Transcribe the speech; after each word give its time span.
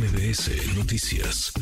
MBS 0.00 0.78
Noticias. 0.78 1.52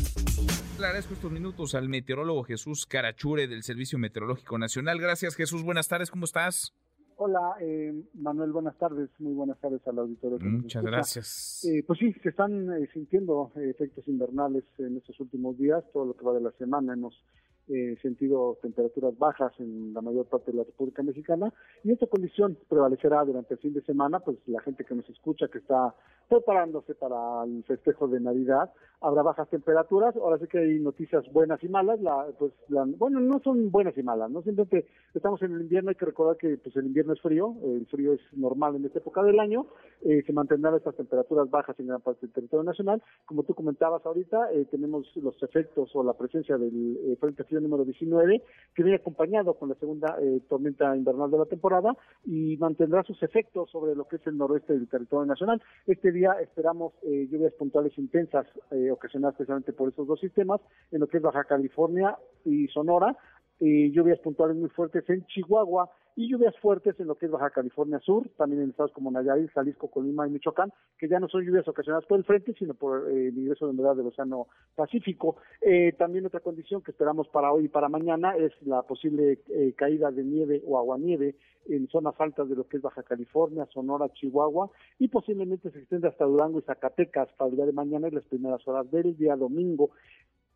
Le 0.79 0.85
agradezco 0.85 1.13
estos 1.13 1.29
minutos 1.29 1.75
al 1.75 1.89
meteorólogo 1.89 2.45
Jesús 2.45 2.85
Carachure 2.85 3.49
del 3.49 3.63
Servicio 3.63 3.99
Meteorológico 3.99 4.57
Nacional. 4.57 4.97
Gracias 4.97 5.35
Jesús, 5.35 5.61
buenas 5.61 5.89
tardes, 5.89 6.09
¿cómo 6.09 6.23
estás? 6.23 6.73
Hola, 7.17 7.55
eh, 7.59 7.93
Manuel, 8.13 8.53
buenas 8.53 8.77
tardes. 8.77 9.09
Muy 9.19 9.33
buenas 9.33 9.59
tardes 9.59 9.85
al 9.85 9.99
auditorio. 9.99 10.39
Muchas 10.39 10.81
gracias. 10.81 11.65
Eh, 11.65 11.83
pues 11.85 11.99
sí, 11.99 12.13
se 12.23 12.29
están 12.29 12.71
eh, 12.81 12.87
sintiendo 12.93 13.51
efectos 13.57 14.07
invernales 14.07 14.63
en 14.77 14.95
estos 14.95 15.19
últimos 15.19 15.57
días. 15.57 15.83
Todo 15.91 16.05
lo 16.05 16.15
que 16.15 16.23
va 16.23 16.33
de 16.33 16.39
la 16.39 16.51
semana 16.51 16.93
hemos 16.93 17.21
eh, 17.69 17.95
sentido 18.01 18.57
temperaturas 18.61 19.17
bajas 19.17 19.53
en 19.59 19.93
la 19.93 20.01
mayor 20.01 20.25
parte 20.25 20.51
de 20.51 20.57
la 20.57 20.63
República 20.63 21.03
Mexicana 21.03 21.53
y 21.83 21.91
esta 21.91 22.07
condición 22.07 22.57
prevalecerá 22.67 23.23
durante 23.23 23.53
el 23.53 23.59
fin 23.59 23.73
de 23.73 23.81
semana, 23.83 24.19
pues 24.19 24.37
la 24.47 24.61
gente 24.61 24.83
que 24.83 24.95
nos 24.95 25.07
escucha, 25.09 25.47
que 25.47 25.59
está 25.59 25.93
preparándose 26.27 26.93
para 26.95 27.43
el 27.43 27.63
festejo 27.63 28.07
de 28.07 28.19
Navidad, 28.19 28.71
habrá 29.01 29.23
bajas 29.23 29.49
temperaturas, 29.49 30.15
ahora 30.15 30.37
sí 30.37 30.47
que 30.47 30.59
hay 30.59 30.79
noticias 30.79 31.23
buenas 31.31 31.63
y 31.63 31.69
malas, 31.69 31.99
la, 32.01 32.27
pues 32.37 32.53
la, 32.67 32.85
bueno, 32.85 33.19
no 33.19 33.39
son 33.39 33.71
buenas 33.71 33.97
y 33.97 34.03
malas, 34.03 34.29
no 34.29 34.41
simplemente 34.41 34.87
estamos 35.13 35.41
en 35.41 35.53
el 35.53 35.61
invierno, 35.61 35.89
hay 35.89 35.95
que 35.95 36.05
recordar 36.05 36.37
que 36.37 36.57
pues 36.57 36.75
el 36.75 36.85
invierno 36.85 37.13
es 37.13 37.21
frío, 37.21 37.55
el 37.63 37.87
frío 37.87 38.13
es 38.13 38.21
normal 38.33 38.75
en 38.75 38.85
esta 38.85 38.99
época 38.99 39.23
del 39.23 39.39
año, 39.39 39.67
eh, 40.01 40.21
se 40.25 40.33
mantendrán 40.33 40.75
estas 40.75 40.95
temperaturas 40.95 41.49
bajas 41.49 41.79
en 41.79 41.87
gran 41.87 42.01
parte 42.01 42.27
del 42.27 42.33
territorio 42.33 42.63
nacional, 42.63 43.01
como 43.25 43.43
tú 43.43 43.53
comentabas 43.53 44.05
ahorita, 44.05 44.51
eh, 44.53 44.65
tenemos 44.69 45.07
los 45.15 45.41
efectos 45.41 45.89
o 45.95 46.03
la 46.03 46.13
presencia 46.13 46.57
del 46.57 46.97
eh, 47.05 47.17
frente 47.19 47.43
frío 47.43 47.58
número 47.61 47.85
19, 47.85 48.41
que 48.73 48.83
viene 48.83 48.97
acompañado 48.97 49.53
con 49.55 49.69
la 49.69 49.75
segunda 49.75 50.17
eh, 50.21 50.41
tormenta 50.47 50.95
invernal 50.95 51.31
de 51.31 51.37
la 51.37 51.45
temporada 51.45 51.95
y 52.25 52.57
mantendrá 52.57 53.03
sus 53.03 53.21
efectos 53.23 53.69
sobre 53.71 53.95
lo 53.95 54.07
que 54.07 54.17
es 54.17 54.27
el 54.27 54.37
noroeste 54.37 54.73
del 54.73 54.87
territorio 54.87 55.25
nacional. 55.25 55.61
Este 55.87 56.11
día 56.11 56.33
esperamos 56.41 56.93
eh, 57.03 57.27
lluvias 57.29 57.53
puntuales 57.53 57.97
intensas, 57.97 58.47
eh, 58.71 58.91
ocasionadas 58.91 59.33
especialmente 59.35 59.73
por 59.73 59.89
esos 59.89 60.07
dos 60.07 60.19
sistemas, 60.19 60.61
en 60.91 60.99
lo 60.99 61.07
que 61.07 61.17
es 61.17 61.23
Baja 61.23 61.43
California 61.43 62.17
y 62.45 62.67
Sonora, 62.67 63.15
y 63.59 63.91
lluvias 63.91 64.19
puntuales 64.19 64.57
muy 64.57 64.69
fuertes 64.69 65.09
en 65.09 65.25
Chihuahua 65.25 65.89
y 66.15 66.27
lluvias 66.27 66.53
fuertes 66.57 66.99
en 66.99 67.07
lo 67.07 67.15
que 67.15 67.27
es 67.27 67.31
Baja 67.31 67.49
California 67.49 67.99
Sur, 67.99 68.27
también 68.35 68.61
en 68.61 68.71
estados 68.71 68.91
como 68.91 69.09
Nayarit, 69.09 69.51
Jalisco, 69.51 69.89
Colima 69.89 70.27
y 70.27 70.31
Michoacán, 70.31 70.73
que 70.97 71.07
ya 71.07 71.17
no 71.17 71.29
son 71.29 71.45
lluvias 71.45 71.65
ocasionadas 71.67 72.05
por 72.07 72.17
el 72.17 72.25
frente, 72.25 72.53
sino 72.59 72.73
por 72.73 73.09
eh, 73.09 73.29
el 73.29 73.37
ingreso 73.37 73.65
de 73.65 73.71
humedad 73.71 73.95
del 73.95 74.07
Océano 74.07 74.47
Pacífico. 74.75 75.37
Eh, 75.61 75.93
también 75.97 76.25
otra 76.25 76.41
condición 76.41 76.81
que 76.81 76.91
esperamos 76.91 77.29
para 77.29 77.53
hoy 77.53 77.65
y 77.65 77.69
para 77.69 77.87
mañana 77.87 78.35
es 78.35 78.51
la 78.63 78.81
posible 78.81 79.39
eh, 79.49 79.73
caída 79.77 80.11
de 80.11 80.25
nieve 80.25 80.61
o 80.67 80.77
aguanieve 80.77 81.35
en 81.69 81.87
zonas 81.87 82.15
altas 82.19 82.49
de 82.49 82.55
lo 82.55 82.67
que 82.67 82.77
es 82.77 82.83
Baja 82.83 83.03
California, 83.03 83.67
Sonora, 83.71 84.09
Chihuahua, 84.09 84.71
y 84.97 85.07
posiblemente 85.07 85.69
se 85.71 85.79
extiende 85.79 86.07
hasta 86.07 86.25
Durango 86.25 86.59
y 86.59 86.63
Zacatecas 86.63 87.29
para 87.37 87.49
el 87.49 87.55
día 87.55 87.65
de 87.65 87.71
mañana 87.71 88.07
y 88.07 88.11
las 88.11 88.25
primeras 88.25 88.67
horas 88.67 88.89
del 88.91 89.15
día 89.15 89.35
domingo 89.37 89.91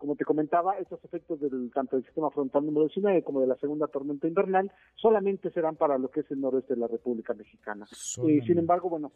como 0.04 0.18
te 0.18 0.26
comentaba, 0.26 0.78
estos 0.80 1.02
efectos 1.06 1.40
del 1.40 1.72
tanto 1.73 1.96
del 1.96 2.04
sistema 2.04 2.30
frontal 2.30 2.66
número 2.66 2.88
19 2.88 3.23
como 3.23 3.40
de 3.40 3.48
la 3.48 3.56
segunda 3.56 3.88
tormenta 3.88 4.28
invernal 4.28 4.70
solamente 4.96 5.50
serán 5.52 5.78
para 5.78 5.98
lo 5.98 6.12
que 6.12 6.20
es 6.20 6.32
el 6.32 6.42
noroeste 6.42 6.73
de 6.73 6.82
la 6.82 6.88
República 6.88 7.34
Mexicana. 7.34 7.86
Eh, 8.28 8.42
sin 8.46 8.58
embargo, 8.58 8.90
bueno, 8.90 9.14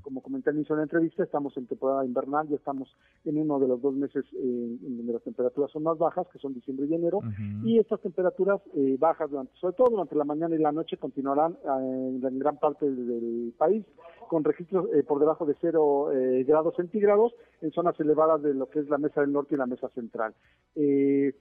como 0.00 0.22
comenté 0.22 0.50
al 0.50 0.56
inicio 0.58 0.76
de 0.76 0.82
la 0.82 0.84
entrevista, 0.84 1.24
estamos 1.24 1.56
en 1.56 1.66
temporada 1.66 2.04
invernal, 2.04 2.46
ya 2.48 2.54
estamos 2.54 2.88
en 3.24 3.36
uno 3.36 3.58
de 3.58 3.66
los 3.66 3.82
dos 3.82 3.94
meses 3.94 4.24
eh, 4.32 4.78
en 4.86 4.96
donde 4.98 5.14
las 5.14 5.24
temperaturas 5.24 5.72
son 5.72 5.82
más 5.82 5.98
bajas, 5.98 6.28
que 6.32 6.38
son 6.38 6.54
diciembre 6.54 6.86
y 6.86 6.94
enero, 6.94 7.18
y 7.64 7.80
estas 7.80 8.00
temperaturas 8.00 8.60
eh, 8.76 8.96
bajas, 9.00 9.28
durante, 9.28 9.56
sobre 9.56 9.74
todo 9.74 9.90
durante 9.90 10.14
la 10.14 10.24
mañana 10.24 10.54
y 10.54 10.58
la 10.58 10.70
noche, 10.70 10.98
continuarán 10.98 11.58
en, 11.64 12.24
en 12.24 12.38
gran 12.38 12.58
parte 12.58 12.88
del 12.88 13.52
país 13.58 13.84
con 14.32 14.44
registros 14.44 14.86
por 15.06 15.20
debajo 15.20 15.44
de 15.44 15.54
cero 15.60 16.08
grados 16.46 16.74
centígrados 16.74 17.34
en 17.60 17.70
zonas 17.70 18.00
elevadas 18.00 18.40
de 18.42 18.54
lo 18.54 18.70
que 18.70 18.78
es 18.78 18.88
la 18.88 18.96
mesa 18.96 19.20
del 19.20 19.30
norte 19.30 19.54
y 19.54 19.58
la 19.58 19.66
mesa 19.66 19.90
central. 19.90 20.32
Eh, 20.74 21.34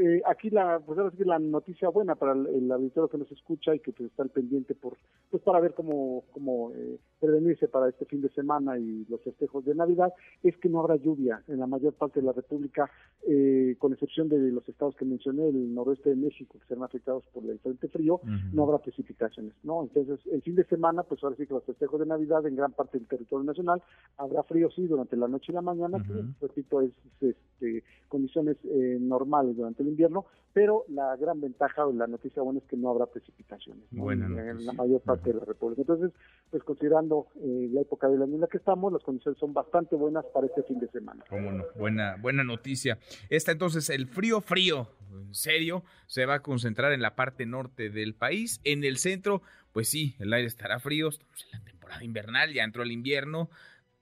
eh, 0.00 0.22
aquí 0.26 0.48
la 0.48 0.80
pues 0.80 0.98
ahora 0.98 1.12
sí 1.14 1.24
la 1.24 1.38
noticia 1.38 1.90
buena 1.90 2.14
para 2.14 2.32
el, 2.32 2.46
el, 2.46 2.72
auditorio 2.72 3.10
que 3.10 3.18
nos 3.18 3.30
escucha 3.30 3.74
y 3.74 3.80
que 3.80 3.92
pues, 3.92 4.08
está 4.10 4.22
al 4.22 4.30
pendiente 4.30 4.74
por 4.74 4.96
pues 5.30 5.42
para 5.42 5.60
ver 5.60 5.74
cómo 5.74 6.24
cómo 6.32 6.72
eh, 6.74 6.98
prevenirse 7.20 7.68
para 7.68 7.90
este 7.90 8.06
fin 8.06 8.22
de 8.22 8.30
semana 8.30 8.78
y 8.78 9.04
los 9.10 9.22
festejos 9.22 9.62
de 9.66 9.74
Navidad 9.74 10.10
es 10.42 10.56
que 10.56 10.70
no 10.70 10.80
habrá 10.80 10.96
lluvia 10.96 11.42
en 11.48 11.58
la 11.58 11.66
mayor 11.66 11.92
parte 11.92 12.20
de 12.20 12.26
la 12.26 12.32
República 12.32 12.90
eh, 13.28 13.76
con 13.78 13.92
excepción 13.92 14.30
de 14.30 14.38
los 14.50 14.66
estados 14.70 14.96
que 14.96 15.04
mencioné 15.04 15.48
el 15.48 15.74
noroeste 15.74 16.10
de 16.10 16.16
México 16.16 16.58
que 16.58 16.66
serán 16.66 16.84
afectados 16.84 17.24
por 17.34 17.44
el 17.44 17.58
frente 17.58 17.88
frío 17.88 18.22
no 18.54 18.62
habrá 18.62 18.78
precipitaciones 18.78 19.52
no 19.64 19.82
entonces 19.82 20.18
el 20.32 20.40
fin 20.40 20.54
de 20.54 20.64
semana 20.64 21.02
pues 21.02 21.22
ahora 21.22 21.36
sí 21.36 21.46
que 21.46 21.52
los 21.52 21.64
festejos 21.64 22.00
de 22.00 22.06
Navidad 22.06 22.46
en 22.46 22.56
gran 22.56 22.72
parte 22.72 22.96
del 22.98 23.06
territorio 23.06 23.44
nacional 23.44 23.82
habrá 24.16 24.44
frío 24.44 24.70
sí 24.70 24.86
durante 24.86 25.16
la 25.16 25.28
noche 25.28 25.52
y 25.52 25.54
la 25.54 25.62
mañana 25.62 26.02
que 26.02 26.24
repito 26.40 26.80
es 26.80 26.92
este 27.20 27.84
condiciones 28.08 28.56
eh, 28.64 28.98
normales 29.00 29.56
durante 29.56 29.82
el 29.82 29.89
invierno, 29.90 30.26
pero 30.52 30.84
la 30.88 31.16
gran 31.16 31.40
ventaja 31.40 31.86
o 31.86 31.92
la 31.92 32.06
noticia 32.06 32.42
buena 32.42 32.58
es 32.58 32.66
que 32.66 32.76
no 32.76 32.90
habrá 32.90 33.06
precipitaciones 33.06 33.84
en, 33.92 34.66
la 34.66 34.72
mayor 34.72 35.00
parte 35.00 35.32
de 35.32 35.38
la 35.38 35.44
República. 35.44 35.82
Entonces, 35.82 36.10
pues 36.50 36.62
considerando 36.64 37.28
eh, 37.36 37.68
la 37.72 37.82
época 37.82 38.08
del 38.08 38.22
año 38.22 38.34
en 38.34 38.40
la 38.40 38.46
que 38.48 38.58
estamos, 38.58 38.92
las 38.92 39.02
condiciones 39.02 39.38
son 39.38 39.52
bastante 39.52 39.94
buenas 39.94 40.24
para 40.26 40.46
este 40.46 40.62
fin 40.64 40.80
de 40.80 40.88
semana. 40.88 41.24
Cómo 41.28 41.62
buena, 41.76 42.16
buena 42.16 42.42
noticia. 42.42 42.98
Esta 43.28 43.52
entonces, 43.52 43.90
el 43.90 44.08
frío, 44.08 44.40
frío, 44.40 44.88
en 45.12 45.34
serio, 45.34 45.84
se 46.06 46.26
va 46.26 46.34
a 46.34 46.42
concentrar 46.42 46.92
en 46.92 47.02
la 47.02 47.14
parte 47.14 47.46
norte 47.46 47.90
del 47.90 48.14
país. 48.14 48.60
En 48.64 48.82
el 48.82 48.96
centro, 48.96 49.42
pues 49.72 49.88
sí, 49.88 50.16
el 50.18 50.32
aire 50.32 50.48
estará 50.48 50.80
frío, 50.80 51.08
estamos 51.08 51.44
en 51.44 51.58
la 51.58 51.64
temporada 51.64 52.04
invernal, 52.04 52.52
ya 52.52 52.64
entró 52.64 52.82
el 52.82 52.90
invierno, 52.90 53.50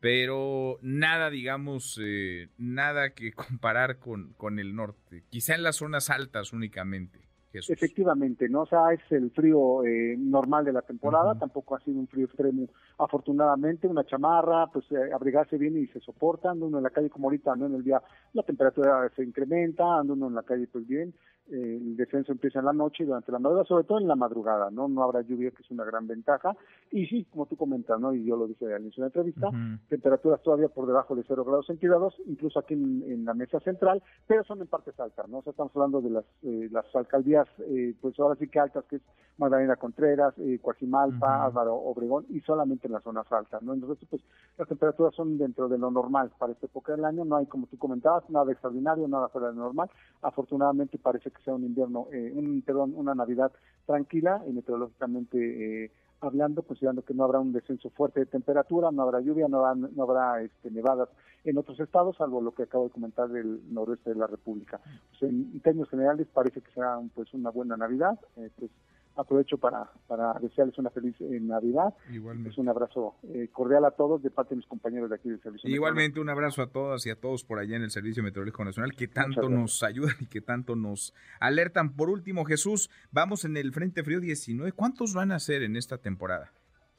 pero 0.00 0.78
nada, 0.82 1.30
digamos, 1.30 2.00
eh, 2.02 2.48
nada 2.56 3.10
que 3.10 3.32
comparar 3.34 3.98
con, 3.98 4.34
con 4.34 4.58
el 4.58 4.74
norte, 4.74 5.24
quizá 5.30 5.54
en 5.54 5.62
las 5.62 5.76
zonas 5.76 6.10
altas 6.10 6.52
únicamente. 6.52 7.28
Jesús. 7.52 7.70
Efectivamente, 7.70 8.46
¿no? 8.48 8.62
O 8.62 8.66
sea, 8.66 8.92
es 8.92 9.00
el 9.10 9.30
frío 9.30 9.82
eh, 9.82 10.16
normal 10.18 10.66
de 10.66 10.72
la 10.74 10.82
temporada, 10.82 11.34
tampoco 11.34 11.76
ha 11.76 11.80
sido 11.80 11.98
un 11.98 12.06
frío 12.06 12.26
extremo, 12.26 12.68
afortunadamente, 12.98 13.86
una 13.86 14.04
chamarra, 14.04 14.66
pues 14.66 14.84
eh, 14.92 15.12
abrigarse 15.14 15.56
bien 15.56 15.78
y 15.78 15.86
se 15.86 16.00
soporta, 16.00 16.50
ando 16.50 16.66
uno 16.66 16.76
en 16.76 16.84
la 16.84 16.90
calle 16.90 17.08
como 17.08 17.28
ahorita, 17.28 17.56
¿no? 17.56 17.66
En 17.66 17.76
el 17.76 17.84
día 17.84 18.02
la 18.34 18.42
temperatura 18.42 19.10
se 19.16 19.24
incrementa, 19.24 19.98
ando 19.98 20.12
uno 20.12 20.28
en 20.28 20.34
la 20.34 20.42
calle 20.42 20.66
pues 20.70 20.86
bien, 20.86 21.14
el 21.50 21.96
descenso 21.96 22.32
empieza 22.32 22.58
en 22.58 22.66
la 22.66 22.72
noche 22.72 23.02
y 23.02 23.06
durante 23.06 23.32
la 23.32 23.38
madrugada, 23.38 23.66
sobre 23.66 23.84
todo 23.84 23.98
en 23.98 24.08
la 24.08 24.16
madrugada, 24.16 24.70
¿no? 24.70 24.88
No 24.88 25.02
habrá 25.02 25.22
lluvia, 25.22 25.50
que 25.50 25.62
es 25.62 25.70
una 25.70 25.84
gran 25.84 26.06
ventaja. 26.06 26.56
Y 26.90 27.06
sí, 27.06 27.26
como 27.30 27.46
tú 27.46 27.56
comentas, 27.56 27.98
¿no? 28.00 28.14
Y 28.14 28.24
yo 28.24 28.36
lo 28.36 28.46
dije 28.46 28.72
al 28.72 28.82
inicio 28.82 29.02
de 29.02 29.10
la 29.10 29.18
entrevista, 29.20 29.50
temperaturas 29.88 30.42
todavía 30.42 30.68
por 30.68 30.86
debajo 30.86 31.14
de 31.14 31.24
0 31.26 31.44
grados 31.44 31.66
centígrados, 31.66 32.14
incluso 32.26 32.58
aquí 32.58 32.74
en, 32.74 33.24
la 33.24 33.34
mesa 33.34 33.60
central, 33.60 34.02
pero 34.26 34.44
son 34.44 34.60
en 34.60 34.68
partes 34.68 34.98
altas, 34.98 35.28
¿no? 35.28 35.38
O 35.38 35.42
sea, 35.42 35.50
estamos 35.50 35.72
hablando 35.74 36.00
de 36.00 36.10
las, 36.10 36.24
eh, 36.42 36.68
las 36.70 36.84
alcaldías, 36.94 37.46
eh, 37.60 37.94
pues 38.00 38.18
ahora 38.18 38.36
sí 38.36 38.48
que 38.48 38.58
altas, 38.58 38.84
que 38.84 38.96
es 38.96 39.02
Magdalena 39.38 39.76
Contreras, 39.76 40.34
eh, 40.38 40.58
Coajimalpa, 40.60 41.44
Álvaro 41.44 41.74
Obregón, 41.74 42.26
y 42.28 42.40
solamente 42.40 42.86
en 42.86 42.94
las 42.94 43.02
zonas 43.02 43.30
altas, 43.30 43.62
¿no? 43.62 43.74
Entonces, 43.74 44.06
pues 44.08 44.22
las 44.56 44.68
temperaturas 44.68 45.14
son 45.14 45.38
dentro 45.38 45.68
de 45.68 45.78
lo 45.78 45.90
normal 45.90 46.30
para 46.38 46.52
esta 46.52 46.66
época 46.66 46.92
del 46.92 47.04
año, 47.04 47.24
no 47.24 47.36
hay, 47.36 47.46
como 47.46 47.66
tú 47.66 47.78
comentabas, 47.78 48.28
nada 48.30 48.50
extraordinario, 48.50 49.06
nada 49.08 49.28
fuera 49.28 49.48
de 49.48 49.54
lo 49.54 49.62
normal. 49.62 49.90
Afortunadamente 50.22 50.98
parece 50.98 51.30
que 51.30 51.37
sea 51.44 51.54
un 51.54 51.64
invierno, 51.64 52.06
eh, 52.12 52.32
un, 52.34 52.62
perdón, 52.62 52.92
una 52.96 53.14
Navidad 53.14 53.52
tranquila 53.86 54.42
y 54.46 54.52
meteorológicamente 54.52 55.84
eh, 55.84 55.90
hablando, 56.20 56.62
considerando 56.62 57.02
que 57.02 57.14
no 57.14 57.24
habrá 57.24 57.38
un 57.38 57.52
descenso 57.52 57.90
fuerte 57.90 58.20
de 58.20 58.26
temperatura, 58.26 58.90
no 58.90 59.02
habrá 59.02 59.20
lluvia, 59.20 59.48
no 59.48 59.64
habrá, 59.64 59.74
no 59.74 60.02
habrá 60.02 60.42
este, 60.42 60.70
nevadas 60.70 61.08
en 61.44 61.58
otros 61.58 61.78
estados, 61.80 62.16
salvo 62.16 62.40
lo 62.40 62.52
que 62.52 62.64
acabo 62.64 62.84
de 62.84 62.90
comentar 62.90 63.28
del 63.28 63.60
noroeste 63.72 64.10
de 64.10 64.16
la 64.16 64.26
República. 64.26 64.80
Pues 65.10 65.30
en, 65.30 65.60
términos 65.60 65.88
generales 65.88 66.26
parece 66.32 66.60
que 66.60 66.70
será 66.72 67.00
pues 67.14 67.32
una 67.34 67.50
buena 67.50 67.76
Navidad, 67.76 68.18
eh, 68.36 68.50
pues 68.58 68.70
aprovecho 69.18 69.58
para, 69.58 69.90
para 70.06 70.34
desearles 70.40 70.78
una 70.78 70.90
feliz 70.90 71.14
eh, 71.20 71.38
Navidad. 71.40 71.94
Igualmente. 72.10 72.50
Es 72.50 72.58
un 72.58 72.68
abrazo 72.68 73.16
eh, 73.34 73.48
cordial 73.52 73.84
a 73.84 73.90
todos 73.90 74.22
de 74.22 74.30
parte 74.30 74.50
de 74.50 74.56
mis 74.56 74.66
compañeros 74.66 75.10
de 75.10 75.16
aquí 75.16 75.28
del 75.28 75.40
Servicio 75.42 75.68
Igualmente 75.68 76.20
un 76.20 76.28
abrazo 76.28 76.62
a 76.62 76.68
todas 76.68 77.04
y 77.06 77.10
a 77.10 77.16
todos 77.16 77.44
por 77.44 77.58
allá 77.58 77.76
en 77.76 77.82
el 77.82 77.90
Servicio 77.90 78.22
Meteorológico 78.22 78.64
Nacional 78.64 78.94
que 78.94 79.08
tanto 79.08 79.48
nos 79.48 79.82
ayudan 79.82 80.16
y 80.20 80.26
que 80.26 80.40
tanto 80.40 80.76
nos 80.76 81.14
alertan. 81.40 81.94
Por 81.94 82.10
último, 82.10 82.44
Jesús, 82.44 82.90
vamos 83.10 83.44
en 83.44 83.56
el 83.56 83.72
Frente 83.72 84.02
Frío 84.02 84.20
19. 84.20 84.72
¿Cuántos 84.72 85.14
van 85.14 85.32
a 85.32 85.38
ser 85.38 85.62
en 85.62 85.76
esta 85.76 85.98
temporada? 85.98 86.52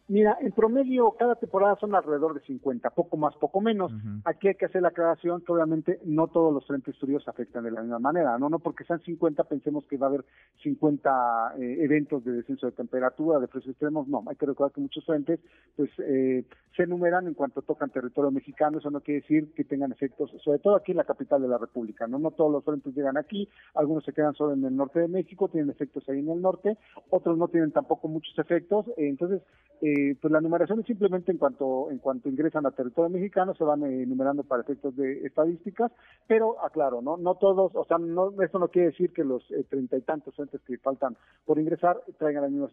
Mira, 0.10 0.40
en 0.42 0.52
promedio 0.54 1.12
cada 1.12 1.36
temporada 1.36 1.78
son 1.80 1.94
alrededor 1.94 2.34
de 2.34 2.42
50, 2.42 2.90
poco 2.90 3.16
más, 3.16 3.36
poco 3.36 3.62
menos. 3.62 3.92
Aquí 4.26 4.48
hay 4.48 4.56
que 4.56 4.66
hacer 4.66 4.82
la 4.82 4.88
aclaración 4.88 5.42
que 5.42 5.52
obviamente 5.52 6.00
no 6.04 6.28
todos 6.28 6.52
los 6.52 6.66
frentes 6.66 6.98
fríos 6.98 7.28
afectan 7.28 7.64
de 7.64 7.70
la 7.70 7.82
misma 7.82 8.00
manera, 8.00 8.36
no 8.40 8.50
no 8.50 8.58
porque 8.58 8.86
sean 8.86 9.00
50 9.02 9.44
pensemos 9.44 9.86
que 9.86 9.98
va 9.98 10.08
a 10.08 10.10
haber 10.10 10.26
50 10.64 11.54
eh, 11.60 11.78
eventos 11.82 12.26
de 12.26 12.32
descenso 12.32 12.66
de 12.66 12.72
temperatura, 12.72 13.40
de 13.40 13.48
precios 13.48 13.74
extremos, 13.74 14.08
no, 14.08 14.24
hay 14.28 14.36
que 14.36 14.48
recordar 14.48 14.74
que 14.74 14.82
muchos 14.82 15.06
frentes 15.06 15.40
pues 15.76 15.92
eh, 16.00 16.44
se 16.76 16.84
enumeran 16.84 17.28
en 17.28 17.36
cuanto 17.36 17.62
tocan 17.62 17.92
territorio 17.92 18.32
mexicano, 18.32 18.80
eso 18.80 18.90
no 18.90 19.02
quiere 19.02 19.22
decir 19.22 19.54
que 19.54 19.64
tengan 19.64 19.92
efectos, 19.92 20.32
sobre 20.44 20.58
todo 20.58 20.76
aquí 20.76 20.92
en 20.92 20.98
la 20.98 21.04
capital 21.04 21.40
de 21.40 21.50
la 21.50 21.60
República, 21.60 22.08
no 22.08 22.18
no 22.18 22.32
todos 22.32 22.52
los 22.52 22.64
frentes 22.64 22.96
llegan 22.96 23.18
aquí, 23.18 23.48
algunos 23.76 24.04
se 24.06 24.14
quedan 24.14 24.34
solo 24.34 24.54
en 24.54 24.66
el 24.66 24.76
norte 24.76 25.02
de 25.02 25.08
México, 25.08 25.50
tienen 25.50 25.70
efectos 25.70 26.04
ahí 26.10 26.18
en 26.18 26.30
el 26.30 26.42
norte, 26.42 26.78
otros 27.12 27.38
no 27.38 27.48
tienen 27.48 27.72
tampoco 27.72 28.08
muchos 28.08 28.38
efectos, 28.40 28.88
entonces 28.98 29.44
eh, 29.82 29.99
eh, 30.00 30.16
pues 30.22 30.31
la 30.31 30.40
numeración 30.40 30.80
es 30.80 30.86
simplemente 30.86 31.31
en 31.31 31.38
cuanto 31.38 31.92
en 31.92 31.98
cuanto 31.98 32.30
ingresan 32.30 32.66
a 32.66 32.72
territorio 32.72 33.10
mexicano 33.10 33.54
se 33.54 33.63
van 33.63 33.84
eh, 33.84 34.04
enumerando 34.04 34.44
para 34.44 34.62
efectos 34.62 34.96
de 34.96 35.25
estadísticas, 35.25 35.92
pero 36.28 36.63
aclaro, 36.63 37.01
no 37.01 37.18
no 37.18 37.36
todos, 37.36 37.75
o 37.75 37.84
sea, 37.86 37.98
no 37.98 38.31
esto 38.42 38.60
no 38.60 38.69
quiere 38.69 38.90
decir 38.90 39.12
que 39.12 39.24
los 39.24 39.44
eh, 39.51 39.66
treinta 39.69 39.98
y 39.98 40.01
tantos 40.01 40.38
entes 40.40 40.62
que 40.62 40.78
faltan 40.78 41.18
por 41.46 41.60
ingresar 41.60 42.01
traigan 42.18 42.44
las 42.44 42.51
mismas 42.51 42.72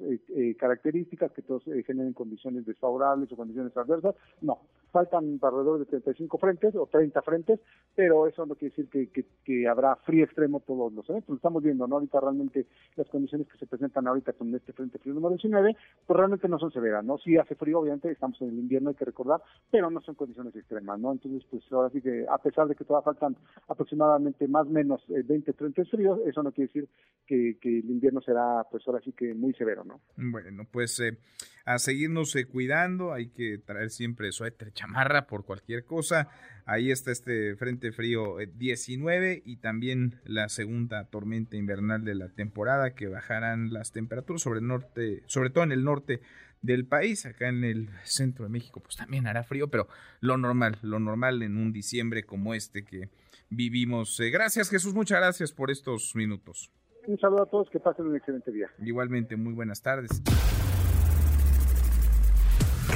características, 0.59 1.33
que 1.33 1.43
todos 1.43 1.65
generen 1.65 2.13
condiciones 2.13 2.65
desfavorables 2.65 3.31
o 3.33 3.37
condiciones 3.37 3.77
adversas, 3.77 4.15
no, 4.41 4.61
faltan 4.97 5.39
alrededor 5.43 5.79
de 5.79 5.85
35 5.87 6.39
frentes 6.39 6.75
o 6.75 6.87
30 6.87 7.21
frentes, 7.23 7.61
pero 7.95 8.27
eso 8.27 8.47
no 8.47 8.55
quiere 8.55 8.75
decir 8.75 8.89
que, 8.89 9.27
que, 9.45 9.69
habrá 9.69 9.97
frío 9.97 10.25
extremo 10.25 10.61
todos 10.61 10.93
los 10.93 11.09
eventos, 11.11 11.29
lo 11.29 11.37
estamos 11.37 11.63
viendo, 11.63 11.87
¿no? 11.87 11.97
Ahorita 11.97 12.21
realmente 12.21 12.67
las 12.97 13.09
condiciones 13.09 13.47
que 13.49 13.59
se 13.59 13.67
presentan 13.67 14.07
ahorita 14.07 14.33
con 14.33 14.55
este 14.55 14.73
frente 14.73 14.99
frío 14.99 15.15
número 15.15 15.35
19, 15.35 15.77
pues 16.07 16.17
realmente 16.17 16.49
no 16.49 16.59
son 16.59 16.71
severas, 16.71 17.05
¿no? 17.05 17.16
Sí 17.23 17.37
hace 17.37 17.55
frío, 17.55 17.81
obviamente, 17.81 18.11
estamos 18.11 18.41
en 18.43 18.51
el 18.51 18.59
invierno, 18.59 18.91
hay 18.91 18.95
que 18.95 19.05
recordar, 19.05 19.41
pero 19.71 19.91
no 19.91 20.01
son 20.01 20.15
condiciones 20.15 20.55
extremas, 20.55 20.99
¿no? 21.01 21.13
Entonces, 21.13 21.47
pues 21.51 21.63
ahora 21.73 21.91
sí 21.91 22.01
que 22.01 22.27
a 22.29 22.39
pesar 22.39 22.69
de 22.69 22.75
que 22.75 22.85
todavía 22.85 23.05
faltan 23.05 23.37
aproximadamente 23.69 24.47
más 24.49 24.67
o 24.67 24.71
menos 24.71 25.03
20, 25.09 25.53
30 25.53 25.85
fríos, 25.85 26.21
eso 26.27 26.43
no 26.43 26.53
quiere 26.53 26.69
decir 26.69 26.89
que, 27.27 27.59
el 27.63 27.91
invierno 27.91 28.21
será, 28.21 28.65
pues 28.71 28.83
ahora 28.87 29.01
sí 29.05 29.13
que 29.13 29.35
muy 29.35 29.53
severo, 29.55 29.85
¿no? 29.85 30.01
Bueno, 30.17 30.65
pues 30.71 30.99
eh, 31.01 31.19
a 31.65 31.79
seguirnos 31.79 32.35
eh, 32.37 32.47
cuidando, 32.47 33.13
hay 33.13 33.29
que 33.29 33.59
traer 33.59 33.91
siempre 33.91 34.31
suéter, 34.31 34.73
chamarra 34.73 35.27
por 35.27 35.45
cualquier 35.45 35.85
cosa. 35.85 36.29
Ahí 36.65 36.91
está 36.91 37.11
este 37.11 37.57
Frente 37.57 37.93
Frío 37.93 38.37
19 38.39 39.33
eh, 39.33 39.43
y 39.45 39.57
también 39.57 40.21
la 40.25 40.49
segunda 40.49 41.05
tormenta 41.05 41.57
invernal 41.57 42.05
de 42.05 42.15
la 42.15 42.29
temporada 42.29 42.95
que 42.95 43.09
bajarán 43.09 43.73
las 43.73 43.93
temperaturas 43.93 44.43
sobre 44.43 44.61
el 44.61 44.67
norte, 44.67 45.23
sobre 45.27 45.51
todo 45.51 45.65
en 45.65 45.73
el 45.73 45.85
norte 45.85 46.21
del 46.67 46.87
país, 46.87 47.25
acá 47.25 47.49
en 47.49 47.65
el 47.65 47.89
centro 48.05 48.45
de 48.45 48.51
México, 48.51 48.81
pues 48.81 48.97
también 48.97 49.27
hará 49.27 49.43
frío, 49.43 49.69
pero 49.69 49.89
lo 50.21 50.37
normal, 50.37 50.79
lo 50.83 50.99
normal 50.99 51.43
en 51.43 51.57
un 51.57 51.73
diciembre 51.73 52.25
como 52.25 52.55
este 52.55 52.85
que 52.85 53.09
vivimos. 53.49 54.19
Eh, 54.21 54.31
gracias 54.31 54.69
Jesús, 54.69 54.95
muchas 54.95 55.19
gracias 55.19 55.53
por 55.53 55.71
estos 55.71 56.15
minutos. 56.15 56.71
Un 57.07 57.19
saludo 57.19 57.45
a 57.45 57.47
todos, 57.47 57.71
que 57.71 57.79
pasen 57.79 58.07
un 58.07 58.17
excelente 58.17 58.51
día. 58.51 58.69
Igualmente, 58.83 59.37
muy 59.37 59.53
buenas 59.53 59.81
tardes. 59.81 60.11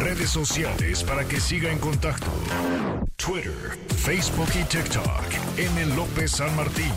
Redes 0.00 0.30
sociales 0.30 1.04
para 1.04 1.24
que 1.26 1.38
siga 1.38 1.70
en 1.70 1.78
contacto: 1.78 2.26
Twitter, 3.16 3.52
Facebook 3.96 4.48
y 4.60 4.64
TikTok. 4.64 5.58
M. 5.58 5.94
López 5.94 6.32
San 6.32 6.54
Martín. 6.56 6.90